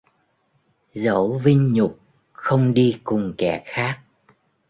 Dẫu 0.93 1.37
vinh 1.37 1.73
nhục 1.73 1.99
không 2.33 2.73
đi 2.73 2.99
cùng 3.03 3.33
kẻ 3.37 3.63
khác 3.65 3.99